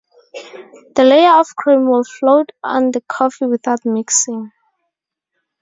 [0.95, 4.51] The layer of cream will float on the coffee without mixing.